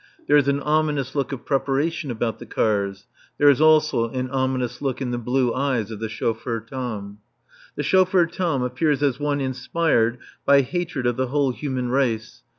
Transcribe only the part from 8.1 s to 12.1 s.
Tom appears as one inspired by hatred of the whole human